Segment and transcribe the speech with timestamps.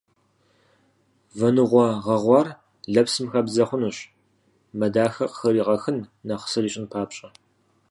[1.37, 2.47] Вэныгъуэ гъэгъуар
[2.93, 3.97] лэпсым хэбдзэ хъунущ,
[4.77, 7.27] мэ дахэ къыхригъэхын, нэхъ сыр ищӏын папщӏэ.